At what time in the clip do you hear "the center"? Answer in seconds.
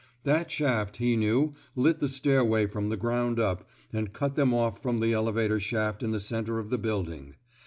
6.09-6.57